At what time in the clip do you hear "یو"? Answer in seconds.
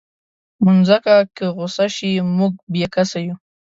3.27-3.35